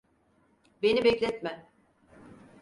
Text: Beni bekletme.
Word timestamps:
Beni 0.81 1.03
bekletme. 1.03 1.65